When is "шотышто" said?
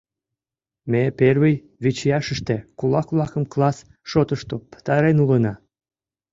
4.09-4.55